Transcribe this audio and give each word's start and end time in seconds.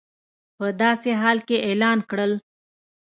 په 0.57 0.65
داسې 0.81 1.09
حال 1.21 1.37
کې 1.47 1.57
اعلان 1.67 1.99
کړل 2.09 2.31